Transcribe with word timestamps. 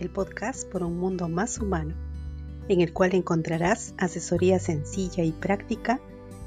El 0.00 0.08
podcast 0.08 0.66
por 0.70 0.82
un 0.82 0.96
mundo 0.96 1.28
más 1.28 1.58
humano, 1.58 1.94
en 2.68 2.80
el 2.80 2.94
cual 2.94 3.14
encontrarás 3.14 3.92
asesoría 3.98 4.58
sencilla 4.58 5.24
y 5.24 5.32
práctica 5.32 6.00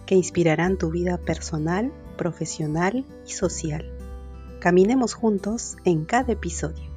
que 0.07 0.15
inspirarán 0.15 0.79
tu 0.79 0.89
vida 0.89 1.19
personal, 1.19 1.91
profesional 2.17 3.05
y 3.27 3.31
social. 3.31 3.85
Caminemos 4.59 5.13
juntos 5.13 5.77
en 5.85 6.05
cada 6.05 6.33
episodio. 6.33 6.91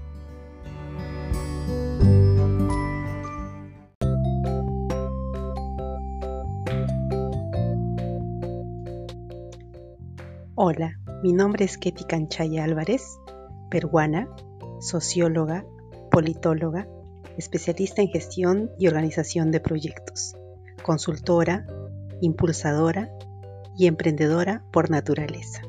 Hola, 10.55 10.99
mi 11.23 11.35
nombre 11.35 11.67
es 11.67 11.77
Ketty 11.77 12.05
Canchaya 12.05 12.65
Álvarez, 12.65 13.19
peruana, 13.69 14.27
socióloga, 14.81 15.65
politóloga, 16.11 16.89
especialista 17.37 18.03
en 18.03 18.09
gestión 18.09 18.71
y 18.79 18.89
organización 18.89 19.51
de 19.51 19.61
proyectos, 19.61 20.35
consultora, 20.83 21.67
impulsadora 22.21 23.11
y 23.77 23.87
emprendedora 23.87 24.65
por 24.73 24.91
naturaleza. 24.91 25.63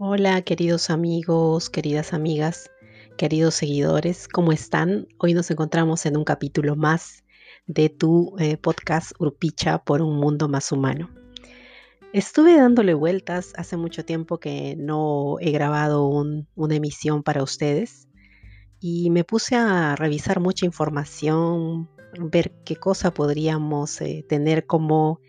Hola 0.00 0.42
queridos 0.42 0.90
amigos, 0.90 1.70
queridas 1.70 2.12
amigas, 2.12 2.70
queridos 3.18 3.56
seguidores, 3.56 4.28
¿cómo 4.28 4.52
están? 4.52 5.08
Hoy 5.18 5.34
nos 5.34 5.50
encontramos 5.50 6.06
en 6.06 6.16
un 6.16 6.22
capítulo 6.22 6.76
más 6.76 7.24
de 7.66 7.88
tu 7.88 8.36
eh, 8.38 8.56
podcast 8.56 9.10
Urpicha 9.18 9.82
por 9.82 10.02
un 10.02 10.20
mundo 10.20 10.48
más 10.48 10.70
humano. 10.70 11.10
Estuve 12.12 12.56
dándole 12.56 12.94
vueltas 12.94 13.54
hace 13.56 13.76
mucho 13.76 14.04
tiempo 14.04 14.38
que 14.38 14.76
no 14.78 15.36
he 15.40 15.50
grabado 15.50 16.06
una 16.06 16.74
emisión 16.76 17.24
para 17.24 17.42
ustedes 17.42 18.06
y 18.78 19.10
me 19.10 19.24
puse 19.24 19.56
a 19.56 19.96
revisar 19.96 20.38
mucha 20.38 20.64
información, 20.64 21.90
ver 22.20 22.52
qué 22.64 22.76
cosa 22.76 23.12
podríamos 23.12 24.00
eh, 24.00 24.24
tener 24.28 24.64
como 24.64 25.20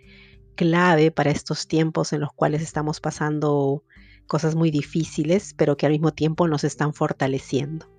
clave 0.53 1.09
para 1.09 1.31
estos 1.31 1.67
tiempos 1.67 2.13
en 2.13 2.19
los 2.19 2.33
cuales 2.33 2.61
estamos 2.61 2.99
pasando 2.99 3.83
cosas 4.29 4.55
muy 4.55 4.71
difíciles, 4.71 5.53
pero 5.57 5.75
que 5.75 5.85
al 5.85 5.91
mismo 5.91 6.13
tiempo 6.13 6.47
nos 6.47 6.63
están 6.63 6.93
fortaleciendo. 6.93 7.89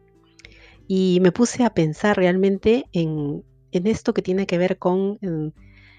Y 0.88 1.18
me 1.20 1.32
puse 1.32 1.64
a 1.64 1.74
pensar 1.74 2.16
realmente 2.16 2.86
en, 2.92 3.44
esto 3.72 4.14
que 4.14 4.22
tiene 4.22 4.46
que 4.46 4.56
ver 4.56 4.78
con 4.78 5.18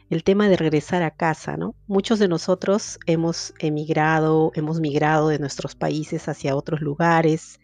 el 0.10 0.24
tema 0.24 0.50
de 0.50 0.58
regresar 0.58 1.04
a 1.04 1.12
casa, 1.12 1.58
¿no? 1.58 1.76
Muchos 1.86 2.18
de 2.18 2.28
nosotros 2.28 2.98
hemos 3.06 3.54
emigrado, 3.60 4.52
hemos 4.56 4.80
migrado 4.80 5.30
de 5.30 5.40
nuestros 5.40 5.76
países 5.76 6.28
hacia 6.28 6.56
otros 6.56 6.82
lugares, 6.82 7.60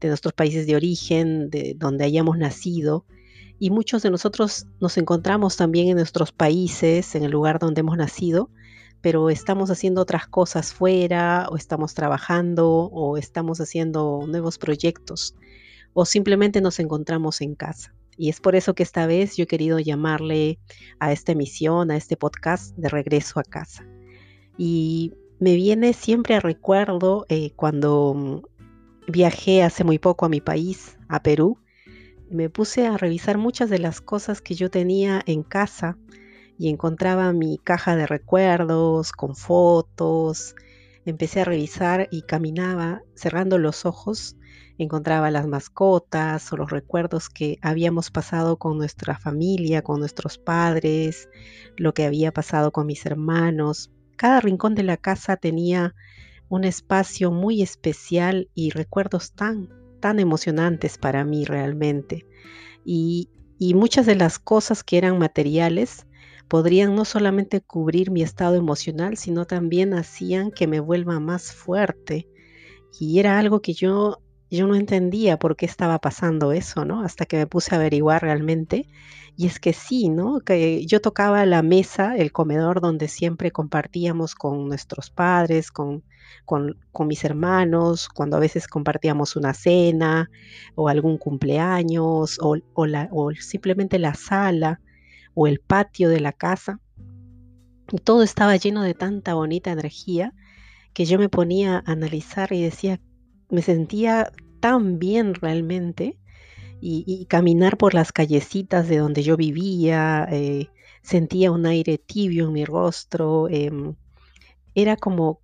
de 0.00 0.08
nuestros 0.08 0.34
países 0.34 0.66
de 0.66 0.76
origen, 0.76 1.50
de 1.50 1.74
donde 1.76 2.04
hayamos 2.04 2.38
nacido, 2.38 3.04
y 3.58 3.70
muchos 3.70 4.02
de 4.02 4.10
nosotros 4.10 4.66
nos 4.80 4.98
encontramos 4.98 5.56
también 5.56 5.88
en 5.88 5.96
nuestros 5.96 6.32
países, 6.32 7.14
en 7.14 7.22
el 7.22 7.30
lugar 7.30 7.58
donde 7.58 7.80
hemos 7.80 7.96
nacido, 7.96 8.50
pero 9.02 9.28
estamos 9.30 9.70
haciendo 9.70 10.00
otras 10.00 10.26
cosas 10.28 10.72
fuera, 10.72 11.48
o 11.50 11.56
estamos 11.56 11.92
trabajando, 11.92 12.68
o 12.68 13.18
estamos 13.18 13.60
haciendo 13.60 14.24
nuevos 14.26 14.58
proyectos, 14.58 15.34
o 15.92 16.06
simplemente 16.06 16.60
nos 16.60 16.78
encontramos 16.78 17.40
en 17.40 17.54
casa. 17.54 17.94
Y 18.16 18.28
es 18.28 18.40
por 18.40 18.54
eso 18.54 18.74
que 18.74 18.84
esta 18.84 19.06
vez 19.06 19.36
yo 19.36 19.44
he 19.44 19.46
querido 19.46 19.78
llamarle 19.80 20.58
a 21.00 21.12
esta 21.12 21.32
emisión, 21.32 21.90
a 21.90 21.96
este 21.96 22.16
podcast 22.16 22.76
de 22.76 22.88
regreso 22.88 23.40
a 23.40 23.42
casa. 23.42 23.84
Y 24.56 25.12
me 25.40 25.56
viene 25.56 25.92
siempre 25.92 26.36
a 26.36 26.40
recuerdo 26.40 27.26
eh, 27.28 27.50
cuando 27.56 28.42
viajé 29.08 29.64
hace 29.64 29.82
muy 29.82 29.98
poco 29.98 30.26
a 30.26 30.28
mi 30.28 30.40
país, 30.40 30.98
a 31.08 31.22
Perú, 31.22 31.58
me 32.30 32.48
puse 32.48 32.86
a 32.86 32.96
revisar 32.96 33.38
muchas 33.38 33.68
de 33.68 33.78
las 33.78 34.00
cosas 34.00 34.40
que 34.40 34.54
yo 34.54 34.70
tenía 34.70 35.22
en 35.26 35.42
casa 35.42 35.98
y 36.62 36.68
encontraba 36.68 37.32
mi 37.32 37.58
caja 37.58 37.96
de 37.96 38.06
recuerdos 38.06 39.10
con 39.10 39.34
fotos. 39.34 40.54
Empecé 41.04 41.40
a 41.40 41.44
revisar 41.44 42.06
y 42.12 42.22
caminaba 42.22 43.02
cerrando 43.16 43.58
los 43.58 43.84
ojos. 43.84 44.36
Encontraba 44.78 45.32
las 45.32 45.48
mascotas 45.48 46.52
o 46.52 46.56
los 46.56 46.70
recuerdos 46.70 47.28
que 47.28 47.58
habíamos 47.62 48.12
pasado 48.12 48.58
con 48.58 48.78
nuestra 48.78 49.18
familia, 49.18 49.82
con 49.82 49.98
nuestros 49.98 50.38
padres, 50.38 51.28
lo 51.76 51.94
que 51.94 52.04
había 52.04 52.30
pasado 52.30 52.70
con 52.70 52.86
mis 52.86 53.04
hermanos. 53.06 53.90
Cada 54.14 54.38
rincón 54.38 54.76
de 54.76 54.84
la 54.84 54.96
casa 54.96 55.36
tenía 55.36 55.96
un 56.48 56.62
espacio 56.62 57.32
muy 57.32 57.60
especial 57.60 58.48
y 58.54 58.70
recuerdos 58.70 59.32
tan, 59.32 59.68
tan 59.98 60.20
emocionantes 60.20 60.96
para 60.96 61.24
mí 61.24 61.44
realmente. 61.44 62.24
Y, 62.84 63.30
y 63.58 63.74
muchas 63.74 64.06
de 64.06 64.14
las 64.14 64.38
cosas 64.38 64.84
que 64.84 64.98
eran 64.98 65.18
materiales 65.18 66.06
podrían 66.52 66.94
no 66.94 67.06
solamente 67.06 67.62
cubrir 67.62 68.10
mi 68.10 68.20
estado 68.20 68.56
emocional, 68.56 69.16
sino 69.16 69.46
también 69.46 69.94
hacían 69.94 70.50
que 70.50 70.66
me 70.66 70.80
vuelva 70.80 71.18
más 71.18 71.50
fuerte. 71.50 72.28
Y 73.00 73.18
era 73.20 73.38
algo 73.38 73.62
que 73.62 73.72
yo, 73.72 74.20
yo 74.50 74.66
no 74.66 74.74
entendía 74.74 75.38
por 75.38 75.56
qué 75.56 75.64
estaba 75.64 75.98
pasando 75.98 76.52
eso, 76.52 76.84
¿no? 76.84 77.04
Hasta 77.04 77.24
que 77.24 77.38
me 77.38 77.46
puse 77.46 77.74
a 77.74 77.78
averiguar 77.78 78.20
realmente. 78.20 78.86
Y 79.34 79.46
es 79.46 79.58
que 79.60 79.72
sí, 79.72 80.10
¿no? 80.10 80.40
Que 80.40 80.84
yo 80.84 81.00
tocaba 81.00 81.46
la 81.46 81.62
mesa, 81.62 82.18
el 82.18 82.32
comedor 82.32 82.82
donde 82.82 83.08
siempre 83.08 83.50
compartíamos 83.50 84.34
con 84.34 84.68
nuestros 84.68 85.08
padres, 85.08 85.70
con, 85.70 86.04
con, 86.44 86.76
mis 87.06 87.24
hermanos, 87.24 88.10
cuando 88.10 88.36
a 88.36 88.40
veces 88.40 88.68
compartíamos 88.68 89.36
una 89.36 89.54
cena 89.54 90.28
o 90.74 90.90
algún 90.90 91.16
cumpleaños 91.16 92.38
o, 92.42 92.58
o, 92.74 92.84
la, 92.84 93.08
o 93.10 93.30
simplemente 93.32 93.98
la 93.98 94.12
sala 94.12 94.82
o 95.34 95.46
el 95.46 95.60
patio 95.60 96.08
de 96.08 96.20
la 96.20 96.32
casa. 96.32 96.80
Y 97.90 97.98
todo 97.98 98.22
estaba 98.22 98.56
lleno 98.56 98.82
de 98.82 98.94
tanta 98.94 99.34
bonita 99.34 99.70
energía 99.70 100.34
que 100.92 101.04
yo 101.04 101.18
me 101.18 101.28
ponía 101.28 101.76
a 101.86 101.92
analizar 101.92 102.52
y 102.52 102.62
decía, 102.62 103.00
me 103.48 103.62
sentía 103.62 104.32
tan 104.60 104.98
bien 104.98 105.34
realmente. 105.34 106.18
Y, 106.84 107.26
caminar 107.26 107.76
por 107.76 107.94
las 107.94 108.10
callecitas 108.10 108.88
de 108.88 108.96
donde 108.96 109.22
yo 109.22 109.36
vivía, 109.36 110.26
eh, 110.32 110.68
sentía 111.00 111.52
un 111.52 111.64
aire 111.64 111.96
tibio 111.96 112.46
en 112.46 112.52
mi 112.52 112.64
rostro, 112.64 113.48
em, 113.48 113.94
era 114.74 114.96
como, 114.96 115.40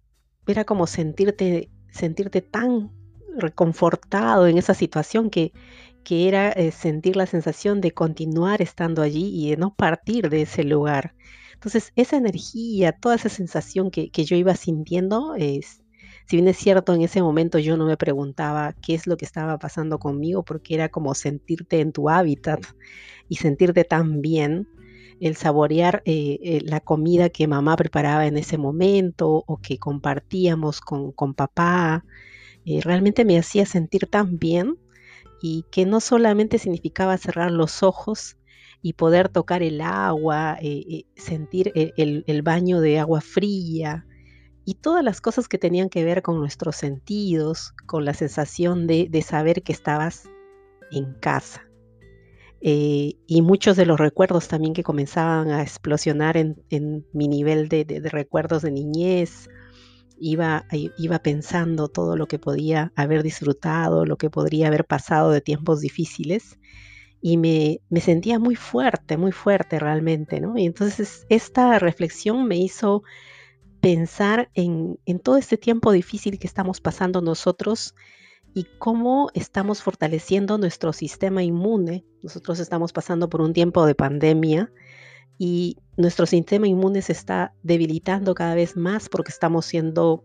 era 0.48 0.64
como 0.64 0.88
sentirte, 0.88 1.70
sentirte 1.92 2.42
tan 2.42 2.90
reconfortado 3.36 4.48
en 4.48 4.58
esa 4.58 4.74
situación 4.74 5.30
que, 5.30 5.52
que 6.08 6.26
era 6.26 6.52
eh, 6.52 6.72
sentir 6.72 7.16
la 7.16 7.26
sensación 7.26 7.82
de 7.82 7.90
continuar 7.92 8.62
estando 8.62 9.02
allí 9.02 9.28
y 9.30 9.50
de 9.50 9.58
no 9.58 9.74
partir 9.74 10.30
de 10.30 10.40
ese 10.40 10.64
lugar. 10.64 11.14
Entonces, 11.52 11.92
esa 11.96 12.16
energía, 12.16 12.92
toda 12.92 13.16
esa 13.16 13.28
sensación 13.28 13.90
que, 13.90 14.08
yo 14.10 14.34
iba 14.34 14.54
sintiendo, 14.56 15.34
es, 15.34 15.82
si 16.26 16.36
bien 16.36 16.48
es 16.48 16.56
cierto, 16.56 16.94
en 16.94 17.02
ese 17.02 17.20
momento 17.20 17.58
yo 17.58 17.76
no 17.76 17.84
me 17.84 17.98
preguntaba 17.98 18.74
qué 18.80 18.94
es 18.94 19.06
lo 19.06 19.18
que 19.18 19.26
estaba 19.26 19.58
pasando 19.58 19.98
conmigo, 19.98 20.44
porque 20.44 20.76
era 20.76 20.88
como 20.88 21.14
sentirte 21.14 21.80
en 21.80 21.92
tu 21.92 22.08
hábitat 22.08 22.62
y 23.28 23.36
sentirte 23.36 23.84
tan 23.84 24.22
bien, 24.22 24.66
el 25.20 25.36
saborear 25.36 26.00
eh, 26.06 26.38
eh, 26.42 26.60
la 26.64 26.80
comida 26.80 27.28
que 27.28 27.46
mamá 27.46 27.76
preparaba 27.76 28.26
en 28.26 28.38
ese 28.38 28.56
momento 28.56 29.44
o 29.46 29.58
que 29.58 29.76
compartíamos 29.76 30.80
con, 30.80 31.12
con 31.12 31.34
papá, 31.34 32.02
realmente 32.64 33.26
me 33.26 33.38
hacía 33.38 33.66
sentir 33.66 34.06
tan 34.06 34.38
bien 34.38 34.78
y 35.40 35.64
que 35.70 35.86
no 35.86 36.00
solamente 36.00 36.58
significaba 36.58 37.16
cerrar 37.18 37.50
los 37.50 37.82
ojos 37.82 38.36
y 38.82 38.92
poder 38.94 39.28
tocar 39.28 39.62
el 39.62 39.80
agua, 39.80 40.56
eh, 40.60 40.84
eh, 40.88 41.04
sentir 41.16 41.72
e, 41.74 41.92
el, 41.96 42.42
baño 42.42 42.80
de 42.80 42.98
agua 42.98 43.20
fría 43.20 44.06
y 44.64 44.74
todas 44.74 45.04
las 45.04 45.20
cosas 45.20 45.48
que 45.48 45.58
tenían 45.58 45.88
que 45.88 46.04
ver 46.04 46.22
con 46.22 46.38
nuestros 46.38 46.76
sentidos, 46.76 47.72
con 47.86 48.04
la 48.04 48.14
sensación 48.14 48.86
de, 48.86 49.22
saber 49.22 49.62
que 49.62 49.72
estabas 49.72 50.28
en 50.90 51.14
casa. 51.14 51.64
Eh, 52.60 53.14
y 53.26 53.42
muchos 53.42 53.76
de 53.76 53.86
los 53.86 54.00
recuerdos 54.00 54.48
también 54.48 54.74
que 54.74 54.82
comenzaban 54.82 55.50
a 55.50 55.62
explosionar 55.62 56.36
en, 56.36 57.06
mi 57.12 57.28
nivel 57.28 57.68
de, 57.68 57.84
de 57.84 58.08
recuerdos 58.08 58.62
de 58.62 58.72
niñez 58.72 59.48
iba, 60.20 60.66
iba 60.98 61.18
pensando 61.20 61.88
todo 61.88 62.16
lo 62.16 62.26
que 62.26 62.38
podía 62.38 62.92
haber 62.96 63.22
disfrutado, 63.22 64.04
lo 64.04 64.16
que 64.16 64.30
podría 64.30 64.68
haber 64.68 64.84
pasado 64.84 65.30
de 65.30 65.40
tiempos 65.40 65.80
difíciles 65.80 66.58
y 67.20 67.36
me, 67.36 67.80
sentía 68.00 68.38
muy 68.38 68.54
fuerte, 68.54 69.16
muy 69.16 69.32
fuerte 69.32 69.78
realmente. 69.78 70.40
Y 70.56 70.66
entonces 70.66 71.26
esta 71.28 71.78
reflexión 71.78 72.46
me 72.46 72.56
hizo 72.56 73.02
pensar 73.80 74.50
en, 74.54 74.98
todo 75.22 75.36
este 75.36 75.56
tiempo 75.56 75.92
difícil 75.92 76.38
que 76.38 76.46
estamos 76.46 76.80
pasando 76.80 77.20
nosotros 77.20 77.94
y 78.54 78.66
cómo 78.78 79.30
estamos 79.34 79.82
fortaleciendo 79.82 80.58
nuestro 80.58 80.92
sistema 80.92 81.42
inmune. 81.42 82.04
Nosotros 82.22 82.60
estamos 82.60 82.92
pasando 82.92 83.28
por 83.28 83.40
un 83.40 83.52
tiempo 83.52 83.84
de 83.86 83.94
pandemia 83.94 84.72
y 85.38 85.76
nuestro 85.96 86.26
sistema 86.26 86.66
inmune 86.66 87.02
se 87.02 87.12
está 87.12 87.54
debilitando 87.62 88.34
cada 88.34 88.54
vez 88.54 88.76
más 88.76 89.08
porque 89.08 89.30
estamos 89.30 89.66
siendo 89.66 90.24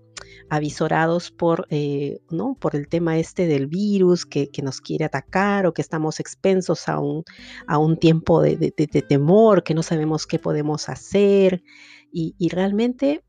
avisorados 0.49 1.31
por, 1.31 1.67
eh, 1.69 2.19
¿no? 2.29 2.55
por 2.59 2.75
el 2.75 2.87
tema 2.87 3.17
este 3.17 3.45
del 3.45 3.67
virus 3.67 4.25
que, 4.25 4.49
nos 4.63 4.81
quiere 4.81 5.05
atacar 5.05 5.65
o 5.65 5.73
que 5.73 5.81
estamos 5.81 6.19
expensos 6.19 6.87
a 6.87 6.99
un, 6.99 7.23
a 7.67 7.77
un 7.77 7.97
tiempo 7.97 8.41
de, 8.41 8.71
temor, 9.07 9.63
que 9.63 9.73
no 9.73 9.83
sabemos 9.83 10.25
qué 10.25 10.39
podemos 10.39 10.89
hacer. 10.89 11.63
Y, 12.11 12.35
y 12.37 12.49
realmente 12.49 13.23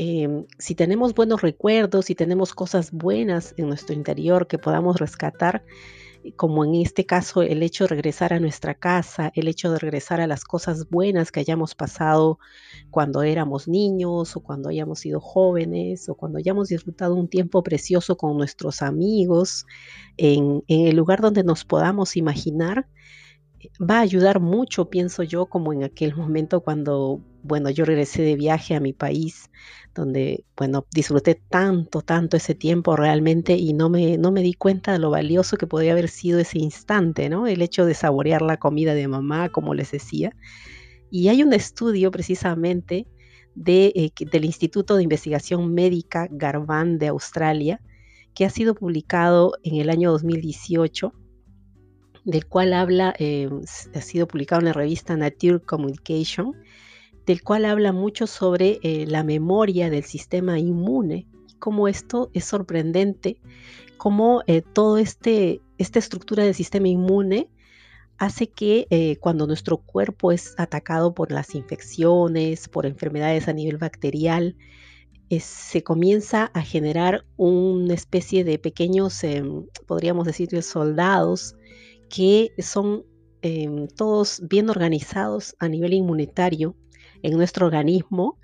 Em, 0.00 0.46
si 0.58 0.76
tenemos 0.76 1.12
buenos 1.12 1.42
recuerdos, 1.42 2.04
si 2.04 2.14
tenemos 2.14 2.54
cosas 2.54 2.92
buenas 2.92 3.52
en 3.56 3.66
nuestro 3.66 3.96
interior 3.96 4.46
que 4.46 4.56
podamos 4.56 5.00
rescatar, 5.00 5.64
como 6.36 6.64
en 6.64 6.74
este 6.74 7.06
caso 7.06 7.42
el 7.42 7.62
hecho 7.62 7.84
de 7.84 7.88
regresar 7.88 8.32
a 8.32 8.40
nuestra 8.40 8.74
casa, 8.74 9.32
el 9.34 9.48
hecho 9.48 9.72
de 9.72 9.78
regresar 9.78 10.20
a 10.20 10.26
las 10.26 10.44
cosas 10.44 10.88
buenas 10.88 11.32
que 11.32 11.40
hayamos 11.40 11.74
pasado 11.74 12.38
cuando 12.90 13.22
éramos 13.22 13.68
niños 13.68 14.36
o 14.36 14.40
cuando 14.40 14.68
hayamos 14.68 15.00
sido 15.00 15.20
jóvenes 15.20 16.08
o 16.08 16.14
cuando 16.14 16.38
hayamos 16.38 16.68
disfrutado 16.68 17.14
un 17.14 17.28
tiempo 17.28 17.62
precioso 17.62 18.16
con 18.16 18.36
nuestros 18.36 18.82
amigos 18.82 19.66
en, 20.16 20.62
en 20.68 20.86
el 20.86 20.96
lugar 20.96 21.20
donde 21.20 21.44
nos 21.44 21.64
podamos 21.64 22.16
imaginar, 22.16 22.88
va 23.80 23.98
a 23.98 24.00
ayudar 24.02 24.40
mucho, 24.40 24.90
pienso 24.90 25.22
yo, 25.22 25.46
como 25.46 25.72
en 25.72 25.84
aquel 25.84 26.14
momento 26.14 26.60
cuando, 26.60 27.20
bueno, 27.42 27.70
yo 27.70 27.84
regresé 27.84 28.22
de 28.22 28.36
viaje 28.36 28.74
a 28.74 28.80
mi 28.80 28.92
país, 28.92 29.50
donde, 29.94 30.44
bueno, 30.56 30.86
disfruté 30.92 31.34
tanto, 31.34 32.02
tanto 32.02 32.36
ese 32.36 32.54
tiempo 32.54 32.96
realmente 32.96 33.54
y 33.54 33.72
no 33.72 33.90
me, 33.90 34.16
no 34.18 34.30
me 34.30 34.42
di 34.42 34.54
cuenta 34.54 34.92
de 34.92 34.98
lo 34.98 35.10
valioso 35.10 35.56
que 35.56 35.66
podía 35.66 35.92
haber 35.92 36.08
sido 36.08 36.38
ese 36.38 36.58
instante, 36.58 37.28
¿no? 37.28 37.46
El 37.46 37.62
hecho 37.62 37.84
de 37.84 37.94
saborear 37.94 38.42
la 38.42 38.58
comida 38.58 38.94
de 38.94 39.08
mamá, 39.08 39.48
como 39.48 39.74
les 39.74 39.90
decía. 39.90 40.34
Y 41.10 41.28
hay 41.28 41.42
un 41.42 41.52
estudio 41.52 42.10
precisamente 42.10 43.06
de, 43.54 43.92
eh, 43.96 44.10
del 44.30 44.44
Instituto 44.44 44.96
de 44.96 45.02
Investigación 45.02 45.74
Médica 45.74 46.28
Garvan 46.30 46.98
de 46.98 47.08
Australia, 47.08 47.80
que 48.34 48.44
ha 48.44 48.50
sido 48.50 48.74
publicado 48.74 49.54
en 49.64 49.76
el 49.76 49.90
año 49.90 50.12
2018 50.12 51.12
del 52.28 52.46
cual 52.46 52.74
habla, 52.74 53.14
eh, 53.18 53.48
ha 53.94 54.00
sido 54.02 54.28
publicado 54.28 54.60
en 54.60 54.66
la 54.66 54.74
revista 54.74 55.16
Nature 55.16 55.60
Communication, 55.60 56.52
del 57.24 57.42
cual 57.42 57.64
habla 57.64 57.92
mucho 57.92 58.26
sobre 58.26 58.80
eh, 58.82 59.06
la 59.06 59.22
memoria 59.22 59.88
del 59.88 60.04
sistema 60.04 60.58
inmune 60.58 61.26
y 61.48 61.54
cómo 61.54 61.88
esto 61.88 62.30
es 62.34 62.44
sorprendente, 62.44 63.40
cómo 63.96 64.42
eh, 64.46 64.60
toda 64.60 65.00
este, 65.00 65.62
esta 65.78 65.98
estructura 65.98 66.44
del 66.44 66.54
sistema 66.54 66.88
inmune 66.88 67.48
hace 68.18 68.48
que 68.48 69.16
cuando 69.20 69.46
nuestro 69.46 69.78
cuerpo 69.78 70.32
es 70.32 70.54
atacado 70.58 71.14
por 71.14 71.30
las 71.30 71.54
infecciones, 71.54 72.68
por 72.68 72.84
enfermedades 72.84 73.46
a 73.46 73.52
nivel 73.52 73.78
bacterial, 73.78 74.56
se 75.38 75.84
comienza 75.84 76.50
a 76.52 76.62
generar 76.62 77.24
una 77.36 77.94
especie 77.94 78.42
de 78.42 78.58
pequeños, 78.58 79.22
em, 79.22 79.66
podríamos 79.86 80.26
decir, 80.26 80.62
soldados 80.64 81.54
que 82.08 82.52
son 82.58 83.04
em, 83.42 83.86
todos 83.88 84.42
bien 84.48 84.70
organizados 84.70 85.54
a 85.58 85.68
nivel 85.68 85.94
inmunitario 85.94 86.76
en 87.22 87.36
nuestro 87.36 87.66
organismo 87.66 88.38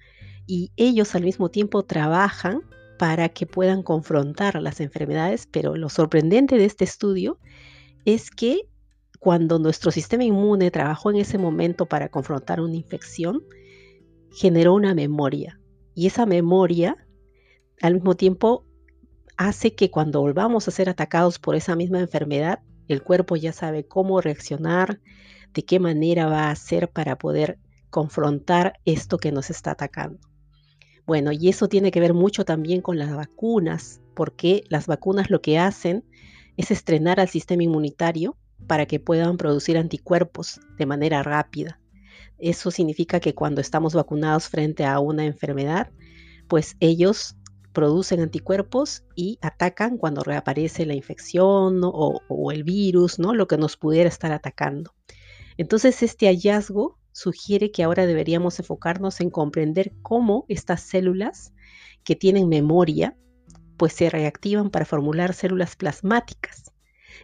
y 0.46 0.72
ellos 0.76 1.14
al 1.14 1.24
mismo 1.24 1.50
tiempo 1.50 1.84
trabajan 1.84 2.62
para 2.98 3.28
que 3.28 3.46
puedan 3.46 3.82
confrontar 3.82 4.60
las 4.62 4.80
enfermedades, 4.80 5.48
pero 5.50 5.76
lo 5.76 5.88
sorprendente 5.88 6.58
de 6.58 6.64
este 6.64 6.84
estudio 6.84 7.38
es 8.04 8.30
que 8.30 8.68
cuando 9.18 9.58
nuestro 9.58 9.90
sistema 9.90 10.24
inmune 10.24 10.70
trabajó 10.70 11.10
en 11.10 11.16
ese 11.16 11.38
momento 11.38 11.86
para 11.86 12.10
confrontar 12.10 12.60
una 12.60 12.76
infección, 12.76 13.42
generó 14.34 14.74
una 14.74 14.94
memoria. 14.94 15.60
Y 15.94 16.06
esa 16.06 16.26
memoria, 16.26 16.96
al 17.80 17.94
mismo 17.94 18.16
tiempo, 18.16 18.66
hace 19.36 19.74
que 19.74 19.90
cuando 19.90 20.20
volvamos 20.20 20.68
a 20.68 20.70
ser 20.70 20.90
atacados 20.90 21.38
por 21.38 21.54
esa 21.56 21.74
misma 21.74 22.00
enfermedad, 22.00 22.60
el 22.88 23.02
cuerpo 23.02 23.36
ya 23.36 23.52
sabe 23.52 23.84
cómo 23.86 24.20
reaccionar, 24.20 25.00
de 25.52 25.64
qué 25.64 25.78
manera 25.78 26.26
va 26.26 26.44
a 26.44 26.50
hacer 26.50 26.90
para 26.90 27.16
poder 27.16 27.58
confrontar 27.90 28.80
esto 28.84 29.18
que 29.18 29.32
nos 29.32 29.50
está 29.50 29.72
atacando. 29.72 30.18
Bueno, 31.06 31.32
y 31.32 31.48
eso 31.48 31.68
tiene 31.68 31.90
que 31.90 32.00
ver 32.00 32.14
mucho 32.14 32.44
también 32.44 32.80
con 32.80 32.98
las 32.98 33.14
vacunas, 33.14 34.00
porque 34.14 34.64
las 34.68 34.86
vacunas 34.86 35.30
lo 35.30 35.40
que 35.42 35.58
hacen 35.58 36.04
es 36.56 36.70
estrenar 36.70 37.20
al 37.20 37.28
sistema 37.28 37.62
inmunitario 37.62 38.36
para 38.66 38.86
que 38.86 39.00
puedan 39.00 39.36
producir 39.36 39.76
anticuerpos 39.76 40.60
de 40.78 40.86
manera 40.86 41.22
rápida. 41.22 41.80
Eso 42.38 42.70
significa 42.70 43.20
que 43.20 43.34
cuando 43.34 43.60
estamos 43.60 43.94
vacunados 43.94 44.48
frente 44.48 44.84
a 44.84 44.98
una 44.98 45.24
enfermedad, 45.24 45.90
pues 46.48 46.76
ellos 46.80 47.36
producen 47.74 48.20
anticuerpos 48.20 49.04
y 49.14 49.38
atacan 49.42 49.98
cuando 49.98 50.22
reaparece 50.22 50.86
la 50.86 50.94
infección 50.94 51.80
o, 51.82 52.52
el 52.52 52.64
virus, 52.64 53.18
¿no? 53.18 53.34
lo 53.34 53.46
que 53.46 53.58
nos 53.58 53.76
pudiera 53.76 54.08
estar 54.08 54.32
atacando. 54.32 54.94
Entonces 55.58 56.02
este 56.02 56.26
hallazgo 56.26 56.98
sugiere 57.12 57.70
que 57.70 57.82
ahora 57.82 58.06
deberíamos 58.06 58.58
enfocarnos 58.58 59.20
en 59.20 59.30
comprender 59.30 59.92
cómo 60.02 60.46
estas 60.48 60.80
células 60.80 61.52
que 62.02 62.16
tienen 62.16 62.48
memoria, 62.48 63.16
pues 63.76 63.92
se 63.92 64.08
reactivan 64.08 64.70
para 64.70 64.84
formular 64.84 65.34
células 65.34 65.76
plasmáticas. 65.76 66.72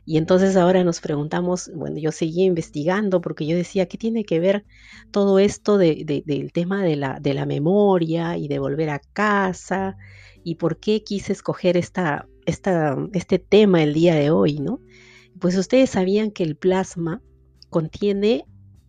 Y 0.04 0.16
entonces 0.16 0.56
ahora 0.56 0.82
nos 0.84 1.00
preguntamos, 1.00 1.70
bueno, 1.74 1.98
yo 1.98 2.12
seguí 2.12 2.44
investigando 2.44 3.20
porque 3.20 3.46
yo 3.46 3.56
decía, 3.56 3.86
¿qué 3.86 3.98
tiene 3.98 4.24
que 4.24 4.40
ver 4.40 4.64
todo 5.10 5.38
esto 5.38 5.78
del 5.78 6.50
tema 6.52 6.82
de 6.82 6.96
la, 6.96 7.18
de 7.20 7.34
la 7.34 7.46
memoria 7.46 8.36
y 8.36 8.48
de 8.48 8.58
volver 8.58 8.90
a 8.90 9.00
casa 9.12 9.96
y 10.44 10.56
por 10.56 10.78
qué 10.78 11.02
quise 11.02 11.32
escoger 11.32 11.76
esta, 11.76 12.26
este 12.46 13.38
tema 13.38 13.82
el 13.82 13.94
día 13.94 14.14
de 14.14 14.30
hoy, 14.30 14.58
¿no? 14.58 14.80
Pues 15.38 15.56
ustedes 15.56 15.90
sabían 15.90 16.30
que 16.30 16.42
el 16.42 16.56
plasma 16.56 17.22
contiene 17.68 18.44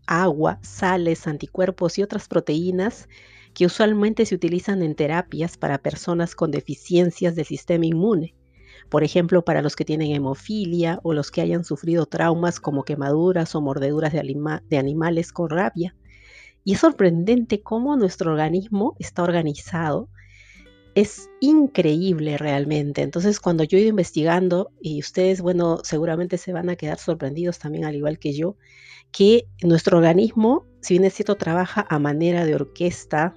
agua, 0.07 0.59
sales, 0.61 1.27
anticuerpos 1.27 1.97
y 1.97 2.03
otras 2.03 2.27
proteínas 2.27 3.07
que 3.53 3.65
usualmente 3.65 4.25
se 4.25 4.35
utilizan 4.35 4.81
en 4.81 4.95
terapias 4.95 5.57
para 5.57 5.81
personas 5.81 6.35
con 6.35 6.51
deficiencias 6.51 7.35
del 7.35 7.45
sistema 7.45 7.85
inmune. 7.85 8.35
Por 8.89 9.03
ejemplo, 9.03 9.43
para 9.43 9.61
los 9.61 9.75
que 9.75 9.85
tienen 9.85 10.11
hemofilia 10.11 10.99
o 11.03 11.13
los 11.13 11.31
que 11.31 11.41
hayan 11.41 11.63
sufrido 11.63 12.05
traumas 12.05 12.59
como 12.59 12.83
quemaduras 12.83 13.55
o 13.55 13.61
mordeduras 13.61 14.11
de, 14.11 14.59
de 14.69 14.77
animales 14.77 15.31
con 15.31 15.49
rabia. 15.49 15.95
Y 16.63 16.73
es 16.73 16.79
sorprendente 16.79 17.61
cómo 17.61 17.95
nuestro 17.95 18.31
organismo 18.31 18.95
está 18.99 19.23
organizado 19.23 20.09
es 20.95 21.29
increíble 21.39 22.37
realmente. 22.37 23.01
Entonces, 23.01 23.39
cuando 23.39 23.63
yo 23.63 23.77
he 23.77 23.81
ido 23.81 23.89
investigando, 23.89 24.71
y 24.81 24.99
ustedes, 24.99 25.41
bueno, 25.41 25.79
seguramente 25.83 26.37
se 26.37 26.53
van 26.53 26.69
a 26.69 26.75
quedar 26.75 26.97
sorprendidos 26.97 27.59
también, 27.59 27.85
al 27.85 27.95
igual 27.95 28.19
que 28.19 28.33
yo, 28.33 28.57
que 29.11 29.47
nuestro 29.63 29.97
organismo, 29.97 30.65
si 30.81 30.95
bien 30.95 31.05
es 31.05 31.13
cierto, 31.13 31.35
trabaja 31.35 31.85
a 31.89 31.99
manera 31.99 32.45
de 32.45 32.55
orquesta, 32.55 33.35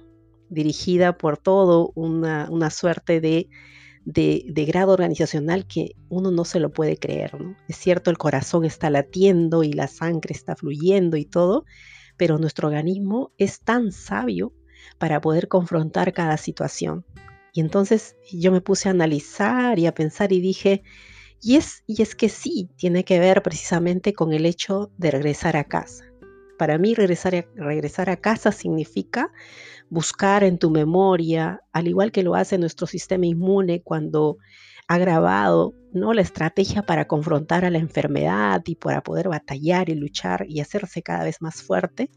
dirigida 0.49 1.17
por 1.17 1.37
todo 1.37 1.91
una, 1.95 2.69
suerte 2.69 3.19
de, 3.19 3.49
de, 4.05 4.65
grado 4.65 4.93
organizacional 4.93 5.65
que 5.65 5.95
uno 6.09 6.31
no 6.31 6.45
se 6.45 6.59
lo 6.59 6.71
puede 6.71 6.97
creer. 6.97 7.39
¿no? 7.39 7.55
Es 7.67 7.77
cierto, 7.77 8.09
el 8.09 8.17
corazón 8.17 8.65
está 8.65 8.89
latiendo 8.89 9.63
y 9.63 9.73
la 9.73 9.87
sangre 9.87 10.33
está 10.33 10.55
fluyendo 10.55 11.17
y 11.17 11.25
todo, 11.25 11.65
pero 12.17 12.37
nuestro 12.37 12.67
organismo 12.67 13.31
es 13.37 13.61
tan 13.61 13.91
sabio 13.91 14.53
para 14.97 15.19
poder 15.19 15.47
confrontar 15.47 16.13
cada 16.13 16.37
situación. 16.37 17.05
Y 17.55 17.61
entonces 17.61 18.17
yo 18.29 18.51
me 18.51 18.59
puse 18.59 18.89
a 18.89 18.91
analizar 18.91 19.79
y 19.79 19.87
a 19.87 19.93
pensar 19.93 20.33
y 20.33 20.41
dije, 20.41 20.83
y 21.41 21.55
es, 21.55 21.85
y 21.87 22.01
es 22.01 22.13
que 22.13 22.27
sí, 22.27 22.69
tiene 22.75 23.05
que 23.05 23.17
ver 23.17 23.41
precisamente 23.43 24.13
con 24.13 24.33
el 24.33 24.45
hecho 24.45 24.91
de 24.97 25.09
regresar 25.09 25.55
a 25.55 25.63
casa. 25.63 26.03
Para 26.59 26.77
mí 26.77 26.95
regresar 26.95 27.33
a, 27.33 27.45
regresar 27.55 28.09
a 28.09 28.17
casa 28.17 28.51
significa 28.51 29.31
buscar 29.89 30.43
en 30.43 30.59
tu 30.59 30.69
memoria, 30.69 31.61
al 31.71 31.87
igual 31.87 32.11
que 32.11 32.23
lo 32.23 32.35
hace 32.35 32.57
nuestro 32.57 32.87
sistema 32.87 33.25
inmune 33.25 33.81
cuando 33.81 34.37
ha 34.89 34.97
grabado 34.97 35.73
¿no? 35.93 36.11
la 36.11 36.23
estrategia 36.23 36.81
para 36.81 37.07
confrontar 37.07 37.63
a 37.63 37.69
la 37.69 37.77
enfermedad 37.77 38.61
y 38.65 38.75
para 38.75 39.01
poder 39.01 39.29
batallar 39.29 39.87
y 39.87 39.95
luchar 39.95 40.45
y 40.49 40.59
hacerse 40.59 41.01
cada 41.01 41.23
vez 41.23 41.41
más 41.41 41.61
fuerte, 41.61 42.11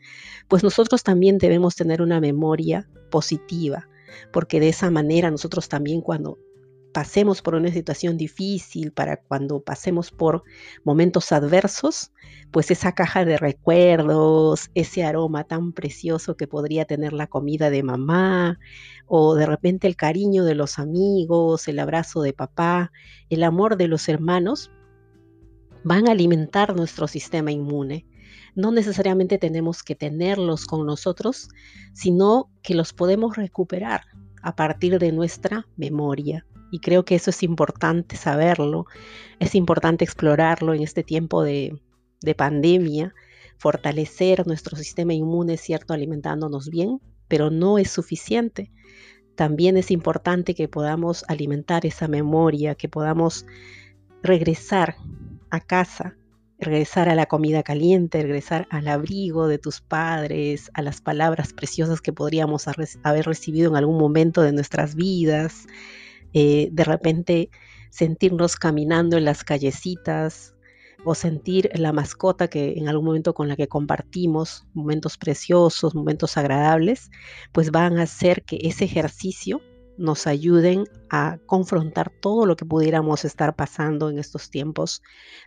pues 0.49 0.65
nosotros 0.65 1.05
también 1.05 1.39
debemos 1.39 1.77
tener 1.77 2.03
una 2.03 2.21
memoria 2.21 2.89
positiva, 3.09 3.89
porque 4.33 4.61
de 4.61 4.69
esa 4.69 4.91
manera 4.91 5.31
nosotros 5.31 5.69
también 5.69 6.01
cuando 6.01 6.39
pasemos 6.93 7.43
por 7.43 7.55
una 7.55 7.71
situación 7.71 8.17
difícil, 8.17 8.91
para 8.91 9.19
cuando 9.19 9.61
pasemos 9.61 10.11
por 10.11 10.43
momentos 10.83 11.31
adversos, 11.31 12.11
pues 12.51 12.73
esa 12.73 12.93
caja 12.93 13.25
de 13.25 13.37
recuerdos, 13.37 14.71
ese 14.75 15.05
aroma 15.05 15.45
tan 15.45 15.73
precioso 15.73 16.37
que 16.37 16.49
podría 16.49 16.87
tener 16.87 17.13
la 17.13 17.29
comida 17.29 17.71
de 17.71 17.85
mamá, 17.85 18.59
o 19.07 19.37
de 19.37 19.47
repente 19.47 19.87
el 19.87 19.95
cariño 19.95 20.45
de 20.45 20.57
los 20.57 20.81
amigos, 20.81 21.69
el 21.69 21.79
abrazo 21.79 22.23
de 22.23 22.33
papá, 22.33 22.91
el 23.31 23.45
amor 23.45 23.77
de 23.77 23.87
los 23.87 24.09
hermanos, 24.09 24.73
van 25.85 26.09
a 26.09 26.13
alimentar 26.13 26.75
nuestro 26.75 27.07
sistema 27.07 27.53
inmune. 27.53 28.07
No 28.59 28.73
necesariamente 28.73 29.39
tenemos 29.39 29.85
que 29.85 29.95
tenerlos 29.95 30.67
con 30.67 30.85
nosotros, 30.85 31.49
sino 31.95 32.51
que 32.61 32.75
los 32.75 32.93
podemos 32.93 33.37
recuperar 33.37 34.01
a 34.43 34.57
partir 34.57 34.99
de 34.99 35.13
nuestra 35.13 35.69
memoria. 35.77 36.45
Y 36.73 36.81
creo 36.81 37.05
que 37.05 37.15
eso 37.15 37.31
es 37.31 37.45
importante 37.45 38.17
saberlo, 38.17 38.87
es 39.39 39.55
importante 39.55 40.03
explorarlo 40.03 40.75
en 40.75 40.83
este 40.83 41.05
tiempo 41.05 41.45
de, 41.45 41.81
pandemia, 42.37 43.15
fortalecer 43.59 44.45
nuestro 44.45 44.77
sistema 44.77 45.15
inmune, 45.15 45.57
cierto, 45.57 45.95
alimentándonos 45.95 46.69
bien, 46.69 47.01
pero 47.29 47.51
no 47.51 47.79
es 47.79 47.93
suficiente. 47.93 48.73
También 49.37 49.77
es 49.77 49.93
importante 49.93 50.57
que 50.57 50.67
podamos 50.67 51.25
alimentar 51.29 51.87
esa 51.87 52.09
memoria, 52.09 52.75
que 52.75 52.89
podamos 52.89 53.47
regresar 54.21 54.97
a 55.49 55.61
casa, 55.61 56.18
regresar 56.59 57.09
a 57.09 57.15
la 57.15 57.27
comida 57.27 57.63
caliente, 57.63 58.23
regresar 58.23 58.67
al 58.71 58.89
abrigo 58.89 59.47
de 59.47 59.59
tus 59.59 59.81
padres, 59.81 60.71
a 60.75 60.83
las 60.83 61.01
palabras 61.01 61.53
preciosas 61.53 62.01
que 62.01 62.13
podríamos 62.13 62.67
haber 63.03 63.27
recibido 63.27 63.71
en 63.71 63.77
algún 63.77 63.99
momento 63.99 64.43
de 64.43 64.53
nuestras 64.53 64.95
vidas, 64.95 65.67
eh, 66.33 66.69
de 66.73 66.85
repente 66.85 67.51
sentirnos 67.91 68.57
caminando 68.57 69.17
en 69.17 69.25
las 69.25 69.45
callecitas 69.45 70.55
o 71.05 71.15
sentir 71.15 71.71
la 71.75 71.93
mascota 71.93 72.49
que 72.49 72.75
en 72.77 72.89
algún 72.89 73.07
momento 73.07 73.35
con 73.35 73.49
la 73.49 73.57
que 73.57 73.69
compartimos 73.69 74.67
momentos 74.75 75.17
preciosos, 75.17 75.95
momentos 75.95 76.37
agradables, 76.37 77.11
pues 77.53 77.71
van 77.71 77.99
a 77.99 78.03
hacer 78.03 78.43
que 78.43 78.59
ese 78.63 78.85
ejercicio 78.85 79.63
nos 79.99 80.27
ayuden 80.27 80.85
a 81.11 81.39
confrontar 81.47 82.11
todo 82.11 82.47
lo 82.47 82.57
que 82.57 82.65
pudiéramos 82.65 83.25
estar 83.25 83.57
pasando 83.57 84.09
en 84.09 84.19
estos 84.19 84.51
tiempos 84.51 85.03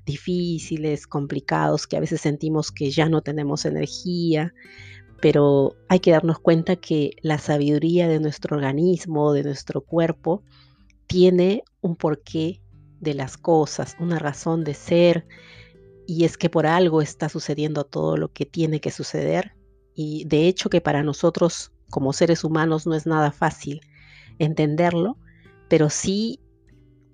difíciles, 0.06 1.08
complicados, 1.08 1.88
que 1.88 1.98
a 1.98 2.02
veces 2.02 2.22
sentimos 2.22 2.72
que 2.72 2.92
ya 2.92 3.10
no 3.10 3.22
tenemos 3.22 3.66
energía, 3.66 4.54
pero 5.22 5.76
hay 5.88 6.00
que 6.00 6.12
darnos 6.12 6.40
cuenta 6.40 6.76
que 6.76 7.12
la 7.22 7.38
sabiduría 7.38 8.08
de 8.08 8.20
nuestro 8.20 8.58
organismo, 8.58 9.34
de 9.34 9.44
nuestro 9.44 9.82
cuerpo, 9.82 10.44
tiene 11.08 11.64
un 11.82 11.96
porqué 11.96 12.62
de 13.00 13.14
las 13.14 13.38
cosas, 13.38 13.96
una 14.00 14.20
razón 14.20 14.64
de 14.64 14.74
ser, 14.74 15.26
y 16.08 16.26
es 16.26 16.38
que 16.38 16.50
por 16.50 16.68
algo 16.68 17.02
está 17.02 17.30
sucediendo 17.30 17.86
todo 17.86 18.18
lo 18.18 18.34
que 18.34 18.46
tiene 18.46 18.82
que 18.82 18.92
suceder. 18.92 19.54
Y 19.96 20.26
de 20.26 20.48
hecho 20.48 20.70
que 20.70 20.82
para 20.82 21.04
nosotros 21.04 21.72
como 21.90 22.14
seres 22.14 22.44
humanos 22.44 22.88
no 22.88 22.96
es 22.96 23.06
nada 23.06 23.32
fácil 23.32 23.82
entenderlo, 24.40 25.18
pero 25.70 25.90
sí 25.90 26.40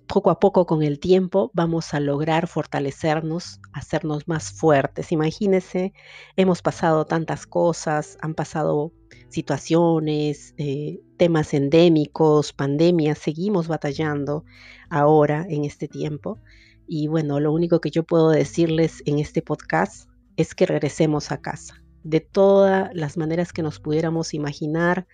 poco 0.08 0.30
a 0.30 0.40
poco 0.40 0.66
con 0.66 0.82
el 0.82 0.98
tiempo 0.98 1.50
vamos 1.52 1.92
a 1.92 2.00
lograr 2.00 2.48
fortalecernos, 2.48 3.60
hacernos 3.72 4.26
más 4.26 4.50
fuertes. 4.50 5.12
Imagínense, 5.12 5.92
hemos 6.36 6.62
pasado 6.62 7.04
tantas 7.04 7.46
cosas, 7.46 8.16
han 8.22 8.34
pasado 8.34 8.92
situaciones, 9.28 10.54
eh, 10.56 11.00
temas 11.18 11.52
endémicos, 11.52 12.52
pandemias, 12.54 13.18
seguimos 13.18 13.68
batallando 13.68 14.44
ahora 14.88 15.46
en 15.48 15.64
este 15.64 15.86
tiempo. 15.86 16.38
Y 16.86 17.06
bueno, 17.08 17.38
lo 17.38 17.52
único 17.52 17.80
que 17.80 17.90
yo 17.90 18.02
puedo 18.02 18.30
decirles 18.30 19.02
en 19.04 19.18
este 19.18 19.42
podcast 19.42 20.08
es 20.36 20.54
que 20.54 20.64
regresemos 20.64 21.30
a 21.30 21.42
casa 21.42 21.82
de 22.04 22.20
todas 22.20 22.90
las 22.94 23.16
maneras 23.16 23.52
que 23.52 23.62
nos 23.62 23.80
pudiéramos 23.80 24.34
imaginar, 24.34 25.06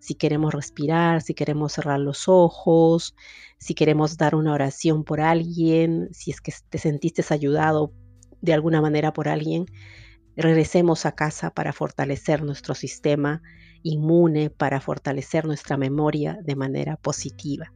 si 0.00 0.14
queremos 0.14 0.54
respirar, 0.54 1.22
si 1.22 1.34
queremos 1.34 1.72
cerrar 1.72 2.00
los 2.00 2.28
ojos, 2.28 3.14
si 3.58 3.74
queremos 3.74 4.16
dar 4.16 4.34
una 4.34 4.52
oración 4.52 5.04
por 5.04 5.20
alguien, 5.20 6.08
si 6.12 6.30
es 6.30 6.40
que 6.40 6.52
te 6.68 6.78
sentiste 6.78 7.22
ayudado 7.30 7.92
de 8.40 8.52
alguna 8.54 8.80
manera 8.80 9.12
por 9.12 9.28
alguien, 9.28 9.66
regresemos 10.36 11.06
a 11.06 11.12
casa 11.12 11.50
para 11.50 11.72
fortalecer 11.72 12.42
nuestro 12.42 12.74
sistema 12.74 13.42
inmune, 13.82 14.50
para 14.50 14.80
fortalecer 14.80 15.44
nuestra 15.44 15.76
memoria 15.76 16.38
de 16.42 16.56
manera 16.56 16.96
positiva. 16.96 17.72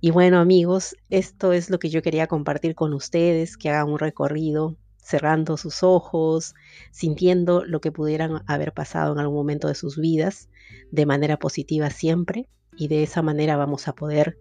Y 0.00 0.10
bueno 0.10 0.38
amigos, 0.38 0.96
esto 1.08 1.52
es 1.52 1.70
lo 1.70 1.78
que 1.78 1.88
yo 1.88 2.02
quería 2.02 2.26
compartir 2.26 2.74
con 2.74 2.92
ustedes, 2.92 3.56
que 3.56 3.70
hagan 3.70 3.88
un 3.88 3.98
recorrido 3.98 4.76
cerrando 5.04 5.56
sus 5.56 5.82
ojos, 5.82 6.54
sintiendo 6.90 7.64
lo 7.64 7.80
que 7.80 7.92
pudieran 7.92 8.42
haber 8.46 8.72
pasado 8.72 9.12
en 9.12 9.18
algún 9.18 9.36
momento 9.36 9.68
de 9.68 9.74
sus 9.74 9.98
vidas 9.98 10.48
de 10.90 11.06
manera 11.06 11.38
positiva 11.38 11.90
siempre 11.90 12.48
y 12.76 12.88
de 12.88 13.02
esa 13.02 13.22
manera 13.22 13.56
vamos 13.56 13.86
a 13.86 13.94
poder 13.94 14.38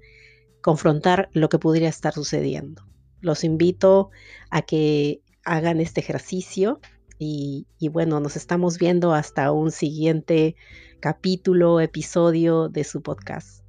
confrontar 0.62 1.30
lo 1.34 1.50
que 1.50 1.60
pudiera 1.60 1.90
estar 1.90 2.14
sucediendo. 2.14 2.88
Los 3.20 3.44
invito 3.44 4.10
a 4.50 4.62
que 4.62 5.22
hagan 5.44 5.82
este 5.82 6.00
ejercicio 6.00 6.80
y, 7.20 7.68
y 7.78 7.90
bueno, 7.90 8.20
nos 8.20 8.38
estamos 8.38 8.78
viendo 8.78 9.14
hasta 9.14 9.52
un 9.52 9.72
siguiente 9.72 10.56
capítulo, 11.00 11.82
episodio 11.82 12.70
de 12.70 12.86
su 12.86 13.02
podcast. 13.02 13.64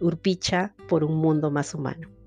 Urpicha 0.00 0.74
por 0.88 1.04
un 1.04 1.16
mundo 1.16 1.50
más 1.50 1.74
humano. 1.74 2.17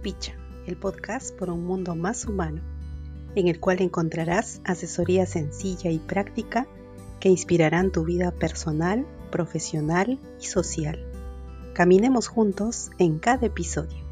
Urpicha, 0.00 0.32
el 0.66 0.78
podcast 0.78 1.36
por 1.36 1.50
un 1.50 1.66
mundo 1.66 1.94
más 1.94 2.24
humano, 2.24 2.62
en 3.34 3.48
el 3.48 3.60
cual 3.60 3.82
encontrarás 3.82 4.62
asesoría 4.64 5.26
sencilla 5.26 5.90
y 5.90 5.98
práctica 5.98 6.66
que 7.20 7.28
inspirarán 7.28 7.92
tu 7.92 8.06
vida 8.06 8.30
personal, 8.30 9.06
profesional 9.30 10.18
y 10.40 10.46
social. 10.46 11.06
Caminemos 11.74 12.28
juntos 12.28 12.90
en 12.96 13.18
cada 13.18 13.48
episodio. 13.48 14.09